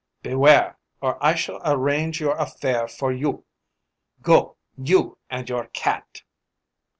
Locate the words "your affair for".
2.19-3.13